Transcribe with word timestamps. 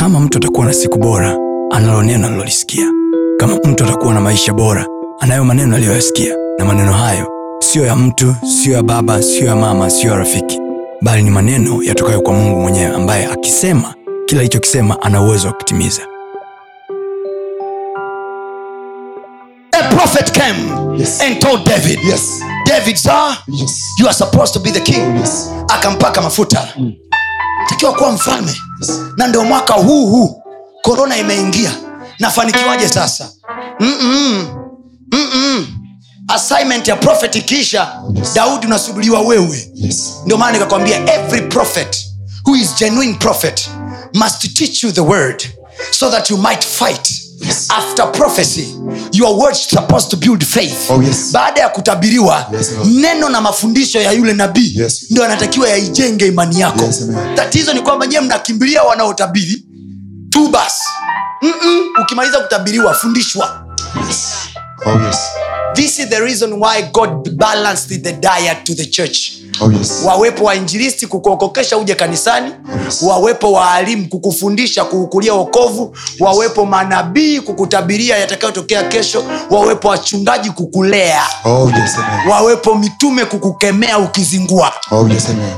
kama 0.00 0.20
mtu 0.20 0.38
atakuwa 0.38 0.66
na 0.66 0.72
siku 0.72 0.98
bora 0.98 1.36
analo 1.70 2.02
neno 2.02 2.26
alilolisikia 2.26 2.86
kama 3.38 3.56
mtu 3.64 3.84
atakuwa 3.84 4.14
na 4.14 4.20
maisha 4.20 4.52
bora 4.52 4.86
anayo 5.20 5.44
maneno 5.44 5.76
aliyoyasikia 5.76 6.34
na 6.58 6.64
maneno 6.64 6.92
hayo 6.92 7.28
siyo 7.60 7.86
ya 7.86 7.96
mtu 7.96 8.34
siyo 8.62 8.76
ya 8.76 8.82
baba 8.82 9.22
siyo 9.22 9.46
ya 9.46 9.56
mama 9.56 9.90
siyo 9.90 10.12
ya 10.12 10.18
rafiki 10.18 10.60
bali 11.02 11.22
ni 11.22 11.30
maneno 11.30 11.82
yatokayo 11.82 12.20
kwa 12.20 12.32
mungu 12.34 12.60
mwenyewe 12.60 12.94
ambaye 12.96 13.26
akisema 13.26 13.94
kila 14.26 14.40
alichokisema 14.40 15.02
ana 15.02 15.22
uwezo 15.22 15.48
wa 15.48 15.54
kutimiza 15.54 16.02
A 19.72 19.82
prophet 19.94 20.30
came 20.32 20.70
Yes. 20.98 21.20
and 21.22 21.38
told 21.38 21.64
David, 21.64 21.98
Yes. 22.04 22.42
David, 22.66 22.96
sir, 22.96 23.36
Yes. 23.48 23.80
you 23.98 24.06
are 24.06 24.14
supposed 24.14 24.52
to 24.54 24.60
be 24.60 24.70
the 24.70 24.80
king. 24.80 25.16
Yes. 25.20 25.50
Akampaka 25.68 26.22
mafuta. 26.22 26.68
Takiwa 27.70 27.92
kuwa 27.94 28.12
mfalme. 28.12 28.56
Na 29.16 29.26
ndio 29.26 29.44
mwaka 29.44 29.74
huu 29.74 30.06
huu 30.06 30.42
korona 30.82 31.16
imeingia. 31.16 31.72
Nafanikiwaje 32.18 32.88
sasa? 32.88 33.28
Assignment 36.28 36.88
ya 36.88 36.96
prophet 36.96 37.34
ikiisha. 37.36 37.92
Daudi 38.34 38.66
unasubuliwa 38.66 39.20
wewe. 39.20 39.70
Ndio 40.24 40.38
maana 40.38 40.52
nikakwambia 40.52 41.14
every 41.14 41.42
prophet 41.42 41.96
who 42.46 42.56
is 42.56 42.74
genuine 42.78 43.14
prophet 43.14 43.68
must 44.14 44.54
teach 44.54 44.84
you 44.84 44.92
the 44.92 45.00
word 45.00 45.44
so 45.90 46.10
that 46.10 46.30
you 46.30 46.36
might 46.36 46.64
fight. 46.66 47.19
After 47.76 48.12
prophecy 48.12 48.74
your 49.12 49.38
words 49.38 49.58
supposed 49.68 50.10
to 50.10 50.16
build 50.16 50.44
faith 50.44 50.90
Oh, 50.90 51.02
yes. 51.02 51.30
baada 51.32 51.60
ya 51.60 51.68
kutabiriwa 51.68 52.46
Yes, 52.52 52.72
Lord. 52.72 52.88
neno 52.90 53.28
na 53.28 53.40
mafundisho 53.40 54.00
ya 54.00 54.12
yule 54.12 54.32
nabii 54.32 54.72
Yes. 54.76 55.06
ndio 55.10 55.24
anatakiwa 55.24 55.68
yaijenge 55.68 56.26
imani 56.26 56.60
yako 56.60 56.84
Yes, 56.84 57.02
amen. 57.02 57.34
tatizo 57.36 57.72
ni 57.72 57.80
kwamba 57.80 58.06
nyewe 58.06 58.24
mnakimbilia 58.24 58.82
wanaotabiri 58.82 59.64
tu 60.30 60.48
basi 60.48 60.84
Mm-mm. 61.42 61.86
ukimaliza 62.02 62.38
kutabiriwa 62.40 62.94
fundishwa 62.94 63.66
Yes. 64.06 64.18
Oh, 64.86 65.00
yes. 65.06 65.16
this 65.74 65.98
is 65.98 66.08
the 66.08 66.20
reason 66.20 66.52
why 66.52 66.82
god 66.92 67.30
balanced 67.30 68.02
the 68.02 68.12
diet 68.12 68.64
to 68.64 68.74
the 68.74 68.86
church 68.86 69.18
Oh, 69.60 69.72
yes. 69.72 70.02
wawepo 70.04 70.44
wainjilisti 70.44 71.06
kukuokokesha 71.06 71.76
uje 71.78 71.94
kanisani 71.94 72.52
Yes. 72.84 73.02
wawepo 73.02 73.52
waalimu 73.52 74.08
kukufundisha 74.08 74.84
kuhukulia 74.84 75.34
wokovu 75.34 75.96
wawepo 76.20 76.66
manabii 76.66 77.40
kukutabiria 77.40 78.16
yatakayotokea 78.18 78.82
kesho 78.82 79.24
wawepo 79.50 79.88
wachungaji 79.88 80.50
kukulea 80.50 81.22
Oh, 81.44 81.70
yes, 81.80 81.94
amen. 81.98 82.28
wawepo 82.28 82.74
mitume 82.74 83.24
kukukemea 83.24 83.98
ukizingua 83.98 84.72
Oh, 84.90 85.08
yes, 85.08 85.26
amen. 85.28 85.54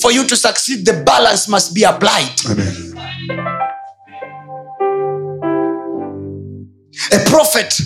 for 0.00 0.12
you 0.12 0.24
to 0.24 0.36
succeed 0.36 0.84
the 0.84 0.92
balance 0.92 1.50
must 1.50 1.72
be 1.72 1.86
applied 1.86 2.32
Amen. 2.50 2.94
a 7.12 7.18
prophet 7.30 7.82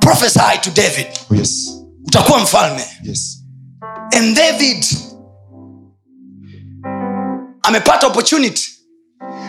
prophesy 0.00 0.58
to 0.62 0.70
david 0.70 1.06
Oh, 1.30 1.34
yes. 1.34 1.70
utakuwa 2.06 2.38
mfalme 2.40 2.84
Yes. 3.02 3.37
And 4.16 4.36
david 4.36 4.84
amepata 7.62 8.06
opportunity 8.06 8.62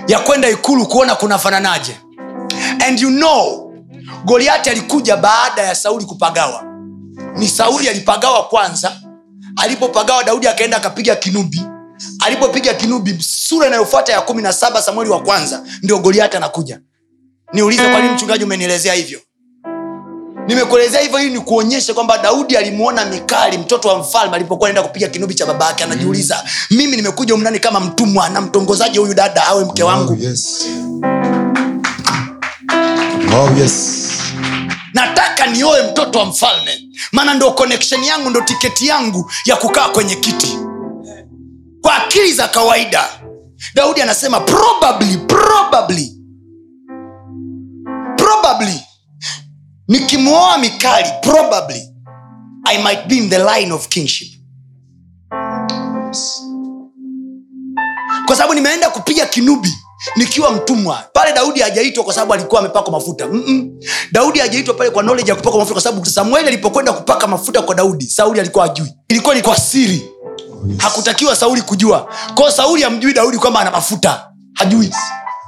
ya 0.08 0.20
kwenda 0.20 0.50
ikulu 0.50 0.86
kuona 0.88 1.16
kunafananaje. 1.16 1.98
And 2.88 3.00
you 3.00 3.10
know 3.10 3.74
goliati 4.26 4.70
alikuja 4.70 5.18
baada 5.18 5.62
ya 5.62 5.76
sauli 5.76 6.06
kupagawa. 6.06 6.64
Ni 7.38 7.48
sauli 7.48 7.90
alipagawa 7.90 8.48
kwanza. 8.48 9.02
Alipopagawa 9.56 10.24
daudi 10.24 10.48
akaenda 10.48 10.78
akapiga 10.78 11.16
kinubi. 11.16 11.62
Alipopiga 12.26 12.74
kinubi 12.74 13.18
sura 13.24 13.68
inayofuata 13.68 14.14
ya 14.14 14.22
kumi 14.22 14.42
na 14.42 14.54
saba 14.54 14.82
samueli 14.82 15.12
wa 15.12 15.22
kwanza 15.22 15.64
ndio 15.84 16.00
goliati 16.00 16.38
anakuja. 16.38 16.82
Niulize 17.54 17.90
kwa 17.90 18.00
nini 18.02 18.14
mchungaji 18.14 18.44
umenielezea 18.44 18.94
hivyo 18.94 19.20
nimekuelezea 20.50 21.02
hivyo 21.02 21.20
ili 21.20 21.30
nikuonyeshe 21.34 21.94
kwamba 21.94 22.18
daudi 22.18 22.58
alimwona 22.58 23.06
mikali 23.06 23.58
mtoto 23.58 23.88
wa 23.88 24.00
mfalme 24.00 24.36
alipokuwa 24.36 24.70
naenda 24.70 24.84
kupiga 24.88 25.08
kinubi 25.08 25.34
cha 25.36 25.46
baba 25.46 25.66
yake 25.66 25.84
anajiuliza 25.84 26.44
mimi 26.70 26.96
nimekuja 26.98 27.34
umnani 27.36 27.60
kama 27.60 27.80
mtumwa 27.80 28.30
na 28.30 28.42
mtongozaji 28.42 28.98
huyu 29.00 29.14
dada 29.14 29.44
awe 29.48 29.66
mke 29.66 29.84
wangu 29.84 30.14
Oh, 30.14 30.18
yes. 30.30 30.66
Oh, 33.34 33.50
yes. 33.60 34.06
nataka 34.94 35.46
nioe 35.48 35.92
mtoto 35.92 36.20
wa 36.20 36.26
mfalme 36.26 36.82
maana 37.12 37.34
ndo 37.34 37.52
connection 37.52 38.04
yangu 38.04 38.30
ndo 38.30 38.42
tiketi 38.42 38.88
yangu 38.88 39.32
ya 39.46 39.56
kukaa 39.56 39.90
kwenye 39.90 40.16
kiti 40.16 40.58
kwa 41.82 41.96
akili 41.96 42.34
za 42.34 42.48
kawaida 42.48 43.06
daudi 43.76 44.02
anasema 44.02 44.40
probably 44.40 45.18
probably 45.18 46.14
nikimwoa 49.90 50.58
mikali 50.58 51.10
probably 51.22 51.90
i 52.66 52.78
might 52.84 53.08
be 53.08 53.16
in 53.16 53.30
the 53.30 53.40
line 53.40 53.72
of 53.74 53.88
kingship 53.88 54.28
kwa 58.26 58.36
sababu 58.36 58.54
nimeenda 58.54 58.90
kupiga 58.90 59.26
kinubi 59.26 59.74
nikiwa 60.16 60.52
mtumwa. 60.52 61.04
Pale 61.14 61.34
daudi 61.34 61.60
hajaitwa 61.62 62.04
kwa 62.04 62.14
sababu 62.14 62.34
alikuwa 62.34 62.60
amepakwa 62.62 62.92
mafuta. 62.92 63.28
Mm-mm. 63.28 63.72
daudi 64.12 64.40
hajaitwa 64.40 64.74
pale 64.74 64.90
kwa 64.90 65.04
knowledge 65.04 65.30
ya 65.32 65.36
kupaka 65.36 65.58
mafuta 65.58 65.74
kwa 65.74 65.82
sababu 65.84 66.06
samueli 66.06 66.48
alipokwenda 66.48 66.94
kupaka 66.94 67.28
mafuta 67.28 67.62
kwa 67.62 67.76
daudi 67.76 68.06
sauli 68.08 68.40
alikuwa 68.40 68.66
ajui 68.66 68.94
ilikuwa 69.08 69.36
ni 69.36 69.42
kwa 69.42 69.58
siri. 69.58 69.94
Yes. 70.68 70.78
hakutakiwa 70.78 71.36
sauli 71.36 71.62
kujua. 71.62 72.10
Kwao 72.36 72.52
sauli 72.52 72.84
amjui 72.84 73.14
daudi 73.14 73.38
kwamba 73.38 73.60
ana 73.60 73.72
mafuta. 73.72 74.28
Hajui. 74.54 74.92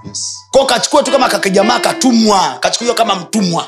Yes. 0.08 0.36
kwao 0.52 0.66
kachukua 0.66 1.04
tu 1.04 1.12
kama 1.12 1.30
kakijamaa 1.30 1.80
katumwa. 1.80 2.58
Kachukuliwa 2.60 2.96
kama 2.96 3.16
mtumwa 3.16 3.68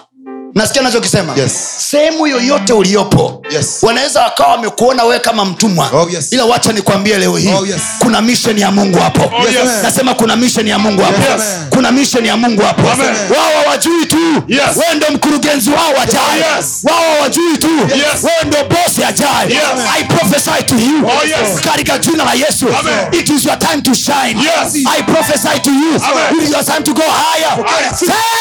nasikia 0.56 0.81
nachokisema 0.81 1.34
Yes. 1.36 1.52
sehemu 1.90 2.28
yoyote 2.28 2.74
uliopo 2.74 3.41
Yes. 3.52 3.78
wanaweza 3.81 4.22
wakawa 4.22 4.50
wamekuona 4.52 5.03
wewe 5.03 5.19
kama 5.19 5.46
mtumwa 5.46 5.90
Oh, 5.94 6.09
yes. 6.14 6.31
ila 6.31 6.46
wacha 6.46 6.72
nikwambie 6.72 7.18
leo 7.18 7.38
hii 7.38 7.53
Oh, 7.53 7.66
yes. 7.66 7.81
kuna 8.00 8.22
misheni 8.22 8.62
ya 8.62 8.72
mungu 8.72 9.00
hapo 9.00 9.22
Yes, 9.22 9.58
amen. 9.62 9.84
nasema 9.84 10.13
kuna 10.13 10.36
misheni 10.36 10.69
ya 10.69 10.80
mungu 10.80 11.02
hapo 11.02 11.22
Yes. 11.31 11.42
kuna 11.69 11.92
misheni 11.92 12.28
ya 12.28 12.38
mungu 12.38 12.62
hapo 12.62 12.81
wao 12.88 13.63
hawajui 13.63 14.06
tu 14.06 14.18
Yes. 14.47 14.62
wee 14.78 14.96
ndo 14.96 15.08
mkurugenzi 15.12 15.69
wao 15.69 16.02
ajaye 16.02 16.56
Yes. 16.58 16.80
wao 16.84 17.16
hawajui 17.16 17.58
tu 17.58 17.68
Yes. 17.96 18.24
wee 18.24 18.47
ndo 18.47 18.58
bosi 18.63 19.03
ajaye 19.03 19.50
Yes. 19.53 19.63
i 20.00 20.03
prophesy 20.03 20.63
to 20.66 20.75
you 20.75 21.08
Oh, 21.08 21.25
yes. 21.28 21.62
katika 21.62 21.97
jina 21.97 22.24
la 22.24 22.34
yesu 22.34 22.68
Amen. 22.80 23.19
it 23.22 23.30
is 23.30 23.46
your 23.46 23.59
time 23.59 23.81
to 23.81 23.94
shine 23.94 24.36
Yes. 24.44 24.75
i 24.97 25.03
prophesy 25.03 25.59
to 25.62 25.69
you 25.69 25.96
Amen. 26.12 26.38
it 26.38 26.44
is 26.44 26.52
your 26.52 26.66
time 26.66 26.81
to 26.84 26.94
go 26.94 27.02
higher 27.02 27.66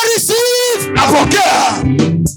I 0.03 0.09
receive. 0.19 0.42
Napokea 0.95 1.83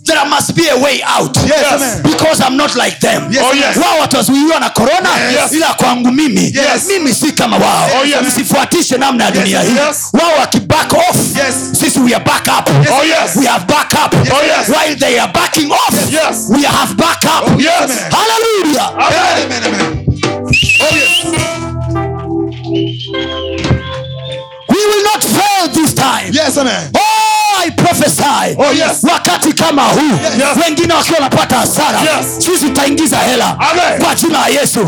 there 0.05 0.25
must 0.29 0.55
be 0.55 0.67
a 0.69 0.77
way 0.77 1.01
out 1.03 1.35
Yes, 1.37 1.61
yes. 1.81 2.01
because 2.03 2.39
i'm 2.41 2.55
not 2.57 2.75
like 2.75 2.99
them 2.99 3.31
Yes, 3.31 3.43
Oh, 3.45 3.53
yes. 3.55 3.77
wao 3.77 3.99
watazuiwa 3.99 4.59
na 4.59 4.69
korona 4.69 5.09
Yes. 5.31 5.51
ila 5.51 5.73
kwangu 5.73 6.11
mimi 6.11 6.41
Yes. 6.55 6.85
mimi 6.87 7.13
si 7.13 7.31
kama 7.31 7.57
wao 7.57 7.89
Oh, 8.01 8.05
yes. 8.05 8.21
msifuatishe 8.27 8.97
namna 8.97 9.23
ya 9.25 9.31
dunia 9.31 9.61
hii 9.61 9.75
Yes. 9.87 10.09
wao 10.13 10.31
wakiback 10.39 10.93
off 10.93 11.15
Yes. 11.37 11.55
sisi 11.79 11.99
we 11.99 12.15
are 12.15 12.23
back 12.25 12.47
up 12.59 12.69
Oh, 12.69 13.03
yes. 13.03 13.35
we 13.35 13.45
have 13.45 13.65
back 13.65 13.93
up 14.05 14.13
Oh, 14.13 14.43
yes. 14.45 14.69
while 14.69 14.95
they 14.95 15.19
are 15.21 15.31
backing 15.33 15.71
off 15.71 16.11
Yes. 16.11 16.45
we 16.49 16.61
have 16.63 16.93
back 16.93 17.23
up 17.25 17.59
Yes. 17.61 17.91
Hallelujah 18.11 18.89
Amen. 18.99 19.43
Amen, 19.45 19.63
amen. 19.63 20.05
Oh, 20.81 20.95
yes. 20.95 21.25
we 24.69 24.85
will 24.87 25.03
not 25.03 25.23
fail 25.23 25.67
this 25.73 25.93
time 25.93 26.31
Yes, 26.33 26.57
amen. 26.57 26.91
Oh, 26.97 27.04
I 27.95 27.97
prophesy. 27.97 28.55
Oh, 28.59 28.71
yes. 28.73 29.03
wakati 29.03 29.53
kama 29.53 29.83
huu 29.83 29.99
Yes. 30.23 30.57
wengine 30.65 30.93
wakiwa 30.93 31.17
wanapata 31.17 31.55
hasara 31.55 31.99
Yes. 31.99 32.25
sisi 32.37 32.65
tutaingiza 32.65 33.17
hela 33.17 33.57
kwa 34.03 34.15
jina 34.15 34.39
ya 34.39 34.47
yesu 34.61 34.79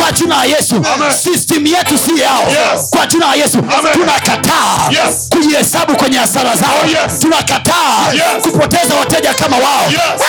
kwa 0.00 0.12
jina 0.12 0.34
ya 0.36 0.44
yesu 0.44 0.84
system 1.22 1.66
yetu 1.66 1.98
si 1.98 2.20
yao 2.20 2.42
Yes. 2.48 2.90
kwa 2.90 3.06
jina 3.06 3.26
ya 3.26 3.34
yesu 3.34 3.58
tunakataa 3.92 4.88
Yes. 4.90 5.28
kujihesabu 5.30 5.96
kwenye 5.96 6.18
hasara 6.18 6.56
zao 6.56 6.70
Oh, 6.84 6.86
yes. 6.88 7.18
tunakataa 7.20 8.12
Yes. 8.12 8.42
kupoteza 8.42 8.94
wateja 8.94 9.34
kama 9.34 9.56
wao 9.56 9.86
Yes. 9.90 10.22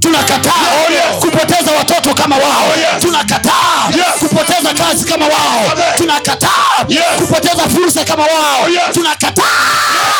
Tunakataa 0.00 0.50
Oh, 0.50 0.92
yes. 0.92 1.20
kupoteza 1.20 1.70
watoto 1.78 2.14
kama 2.14 2.36
wao 2.36 2.64
Oh, 2.74 2.78
yes. 2.80 3.02
tunakataa 3.02 3.88
Yes. 3.96 4.06
kupoteza 4.28 4.74
kazi 4.84 5.04
kama 5.04 5.24
wao 5.26 5.72
tunakataa 5.96 6.84
Yes. 6.88 7.02
kupoteza 7.18 7.62
fursa 7.68 8.04
kama 8.04 8.22
wao 8.22 8.62
Oh, 8.64 8.68
yes. 8.68 8.82
tunakataa 8.92 9.44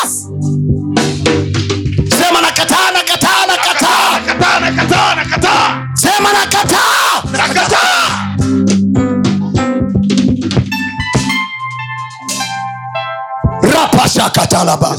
nakataa 6.53 7.21
Nakataa. 7.31 9.11
rapashakatalaba 13.61 14.95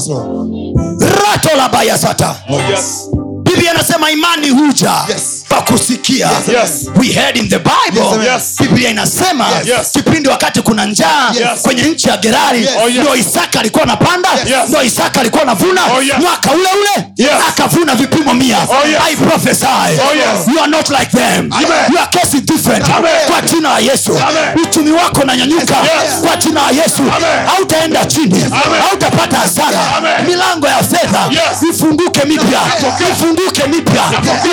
ratolabayasata 1.25 2.35
yes. 2.69 3.09
biblia 3.43 3.71
anasema 3.71 4.11
imani 4.11 4.49
huja 4.49 4.93
Yes. 5.09 5.42
Pa 5.53 5.61
kusikia 5.61 6.29
Yes. 6.47 6.89
we 6.95 7.07
heard 7.13 7.37
in 7.37 7.49
the 7.49 7.59
bible 7.59 8.25
Yes, 8.25 8.55
biblia 8.59 8.89
inasema 8.89 9.45
Yes. 9.65 9.91
kipindi 9.91 10.29
wakati 10.29 10.61
kuna 10.61 10.85
njaa 10.85 11.31
Yes. 11.33 11.61
kwenye 11.61 11.81
nchi 11.83 12.09
ya 12.09 12.17
gerari 12.17 12.61
Yes. 12.61 12.69
Oh, 12.83 12.89
yes. 12.89 12.97
ndio 12.97 13.15
isaka 13.15 13.59
alikuwa 13.59 13.83
anapanda 13.83 14.29
Yes. 14.45 14.69
ndio 14.69 14.83
isaka 14.83 15.19
alikuwa 15.19 15.41
anavuna 15.43 15.81
Oh, 15.97 16.01
yes. 16.01 16.13
mwaka 16.21 16.51
ule 16.51 16.69
ule 16.79 17.07
Yes. 17.17 17.29
akavuna 17.49 17.95
vipimo 17.95 18.33
mia 18.33 18.57
Oh, 18.57 18.87
yes. 18.87 18.99
i 19.09 19.15
prophesy 19.15 19.65
Oh, 19.65 20.15
yes. 20.15 20.47
you 20.53 20.59
are 20.63 20.71
not 20.71 20.89
like 20.89 21.05
them 21.17 21.53
Amen. 21.53 21.93
your 21.93 22.09
case 22.09 22.39
different 22.41 22.89
Amen. 22.89 23.11
kwa 23.31 23.41
jina 23.41 23.69
la 23.69 23.79
yesu 23.79 24.11
Amen. 24.27 24.65
uchumi 24.67 24.91
wako 24.91 25.21
unanyanyuka 25.21 25.75
Yes. 25.77 26.21
kwa 26.27 26.35
jina 26.35 26.61
la 26.61 26.69
yesu 26.83 27.03
hautaenda 27.45 28.05
chini 28.05 28.43
Amen. 28.65 28.81
hautapata 28.81 29.37
hasara 29.37 29.79
milango 30.27 30.67
ya 30.67 30.77
fedha 30.83 31.27
Yes. 31.31 31.63
ifunguke 31.75 32.23
mipya 32.25 32.59
ifunguke 33.11 33.63
mipya 33.67 34.03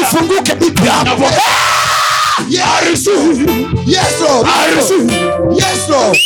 ifunguke 0.03 0.55
mipya 0.55 0.90
Yes, 5.57 5.89
Lord. 5.89 6.17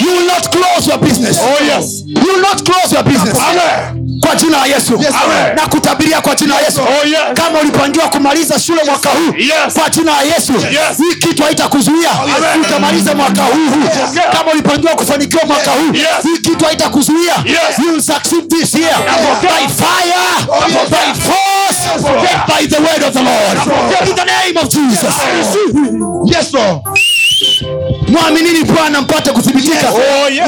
you 0.00 0.06
will 0.12 0.26
not 0.26 0.50
close 0.52 0.86
your 0.86 0.98
business. 0.98 1.38
Oh, 1.40 1.58
yes. 1.60 2.02
you 2.06 2.14
will 2.14 2.42
not 2.42 2.64
close 2.64 2.92
your 2.92 3.04
business. 3.04 3.38
Amen. 3.40 3.93
Kwa 4.34 4.42
jina 4.42 4.58
la 4.58 4.66
yesu 4.66 4.92
Yes, 5.00 5.14
na 5.56 5.66
kutabiria 5.66 6.20
kwa 6.20 6.34
jina 6.34 6.54
la 6.54 6.60
yesu 6.60 6.80
Oh, 6.80 7.06
yes. 7.06 7.18
kama 7.34 7.60
ulipangiwa 7.60 8.08
kumaliza 8.08 8.58
shule 8.58 8.80
mwaka 8.84 9.08
huu 9.08 9.34
Yes. 9.38 9.74
kwa 9.74 9.90
jina 9.90 10.12
la 10.12 10.22
yesu 10.22 10.52
Yes. 10.52 10.98
hii 10.98 11.14
kitu 11.28 11.42
haitakuzuia 11.42 12.08
yes. 12.08 12.66
utamaliza 12.66 13.14
mwaka 13.14 13.42
huu 13.42 13.52
huu 13.74 13.84
Yes. 13.84 14.24
kama 14.38 14.52
ulipangiwa 14.52 14.92
kufanikiwa 14.94 15.44
mwaka 15.46 15.70
huu 15.70 15.94
Yes. 15.94 16.06
hii 16.22 16.38
kitu 16.50 16.64
haitakuzuia 16.64 17.34
Yes. 17.44 17.78
you 17.78 17.90
will 17.92 18.02
succeed 18.02 18.48
this 18.48 18.74
year 18.74 18.96
Napokea. 19.06 19.50
by 19.50 19.68
fire 19.74 20.24
yes. 20.68 20.90
by 20.90 21.20
force 21.22 21.80
Napokea. 21.94 22.44
by 22.58 22.66
the 22.66 22.76
word 22.78 23.02
of 23.02 23.12
the 23.12 23.22
lord 23.22 23.58
in 24.08 24.14
the 24.14 24.24
name 24.24 24.60
of 24.62 24.68
jesus 24.68 25.14
Yes, 26.26 26.52
Lord. 26.52 26.80
Mwaminini 28.14 28.64
bwana 28.64 29.00
mpate 29.00 29.30
kuthibitika 29.30 29.90
Oh, 29.90 29.98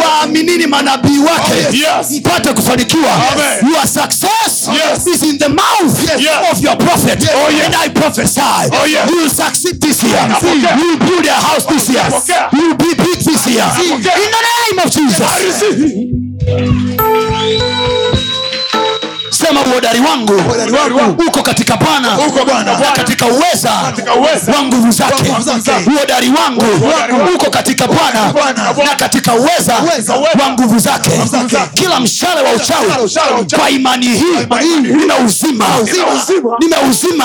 waaminini 0.04 0.66
manabii 0.66 1.18
wake 1.18 1.76
Yes. 1.76 2.10
mpate 2.10 2.52
kufanikiwa 2.52 3.12
Amen. 3.32 3.72
your 3.74 3.86
success 3.88 4.68
Yes. 4.72 5.06
is 5.14 5.22
in 5.22 5.38
the 5.38 5.48
mouth 5.48 5.98
Yes. 6.18 6.28
of 6.52 6.62
your 6.64 6.78
prophet 6.78 7.22
Oh, 7.34 7.50
yes. 7.52 7.66
and 7.66 7.74
i 7.84 7.88
prophesy 7.88 8.40
Oh, 8.40 8.86
yes. 8.86 9.10
you 9.10 9.16
will 9.16 9.30
succeed 9.30 9.80
this 9.80 10.02
year 10.02 10.28
Napokea. 10.28 10.76
you 10.78 10.86
will 10.88 10.96
build 10.98 11.26
a 11.26 11.32
house 11.32 11.66
this 11.74 11.88
year 11.90 12.04
Napokea. 12.04 12.48
you 12.52 12.68
will 12.68 12.76
be 12.76 12.94
big 12.94 13.18
this 13.18 13.46
year 13.46 13.64
Napokea. 13.66 14.14
in 14.24 14.30
the 14.30 14.42
name 14.52 14.78
of 14.84 14.90
jesus 14.90 15.30
receive. 19.46 19.56
sema 19.56 19.60
uhodari 19.60 20.00
wangu 20.00 20.32
uko 21.28 21.42
katika 21.42 21.76
bwana 21.76 22.16
na 22.64 22.90
katika 22.92 23.26
uweza 23.26 23.70
wa 24.56 24.62
nguvu 24.62 24.90
zake. 24.90 25.32
uhodari 25.86 26.30
wangu 26.30 26.64
uko 27.34 27.50
katika 27.50 27.86
bwana 27.86 28.32
na 28.84 28.94
katika 28.96 29.34
uweza 29.34 29.74
wa 30.40 30.50
nguvu 30.52 30.78
zake. 30.78 31.10
kila 31.74 32.00
mshale 32.00 32.42
wa 32.42 32.52
uchawi 32.52 33.46
kwa 33.58 33.70
imani 33.70 34.06
hii 34.06 34.36
nina 34.80 35.18
uzima. 35.18 35.64
Nina 36.58 36.76
nimeuzima 36.78 37.24